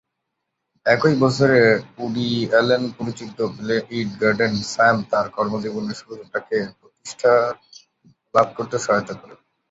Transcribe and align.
একই 0.85 1.15
বছরে 1.23 1.59
Woody 1.97 2.29
Allen 2.49 2.83
পরিচালিত 2.97 3.39
"প্লে 3.55 3.75
ইট 3.97 4.09
অ্যাগেইন, 4.21 4.53
স্যাম" 4.71 4.95
তার 5.11 5.25
কর্মজীবনের 5.35 5.97
শুরুতে 5.99 6.25
তাকে 6.33 6.57
প্রতিষ্ঠা 6.79 7.33
লাভ 8.33 8.47
করতে 8.57 8.75
সহায়তা 8.79 9.13
করে। 9.13 9.35